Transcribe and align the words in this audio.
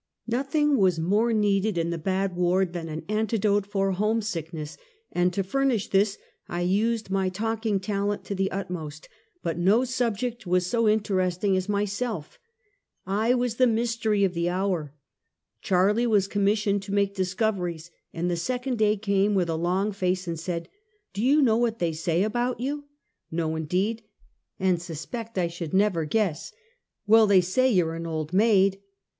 iN'oTHma 0.27 0.75
was 0.77 0.97
more 0.99 1.31
needed 1.31 1.77
in 1.77 1.91
the 1.91 1.97
bad 1.99 2.35
ward, 2.35 2.73
than 2.73 2.89
an 2.89 3.05
antidote 3.07 3.67
for 3.67 3.91
homesickness, 3.91 4.75
and, 5.11 5.31
to 5.31 5.43
furnish 5.43 5.91
tliis, 5.91 6.17
I 6.49 6.61
used 6.61 7.09
nij 7.11 7.31
talking 7.31 7.79
talent 7.79 8.23
to 8.25 8.33
the 8.33 8.49
utmost, 8.49 9.07
but 9.43 9.59
no 9.59 9.83
subject 9.83 10.47
was 10.47 10.65
so 10.65 10.89
interesting 10.89 11.55
as 11.55 11.69
myself. 11.69 12.39
I 13.05 13.35
was 13.35 13.57
the 13.57 13.67
mystery 13.67 14.23
of 14.23 14.33
the 14.33 14.49
hour. 14.49 14.95
Charlie 15.61 16.07
was 16.07 16.27
commissioned 16.27 16.81
to 16.81 16.91
make 16.93 17.13
discov 17.15 17.59
eries, 17.59 17.91
and 18.11 18.27
the 18.27 18.35
second 18.37 18.79
day 18.79 18.97
came, 18.97 19.35
with 19.35 19.51
a 19.51 19.55
long 19.55 19.91
face, 19.91 20.27
and 20.27 20.39
said: 20.39 20.67
"Do 21.13 21.21
you 21.23 21.43
know 21.43 21.57
what 21.57 21.77
they 21.77 21.93
say 21.93 22.23
about 22.23 22.59
you?"" 22.59 22.85
ITo 23.31 23.53
in 23.55 23.65
deed! 23.65 24.01
and 24.59 24.81
suspect 24.81 25.37
I 25.37 25.45
should 25.47 25.75
never 25.75 26.05
guess."" 26.05 26.51
"Well, 27.05 27.27
they 27.27 27.41
say 27.41 27.69
you 27.69 27.85
're 27.85 27.93
an 27.93 28.07
old 28.07 28.33
maid!" 28.33 28.79